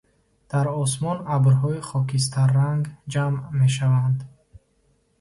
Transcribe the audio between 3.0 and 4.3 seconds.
ҷамъ мешаванд.